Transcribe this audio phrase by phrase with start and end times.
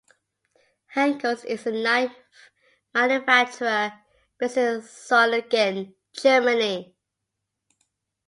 [0.95, 2.15] Henckels is a knife
[2.91, 3.99] manufacturer
[4.39, 6.95] based in Solingen, Germany.